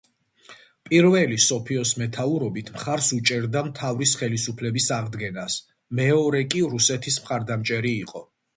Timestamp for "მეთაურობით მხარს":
2.03-3.11